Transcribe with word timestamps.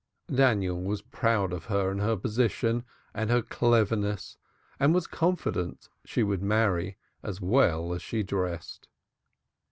Daniel 0.33 0.81
was 0.81 1.03
proud 1.03 1.53
of 1.53 1.65
her 1.65 1.91
and 1.91 2.01
her 2.01 2.17
position 2.17 2.83
and 3.13 3.29
her 3.29 3.43
cleverness 3.43 4.39
and 4.79 4.95
was 4.95 5.05
confident 5.05 5.89
she 6.05 6.23
would 6.23 6.41
marry 6.41 6.97
as 7.21 7.39
well 7.39 7.93
as 7.93 8.01
she 8.01 8.23
dressed. 8.23 8.87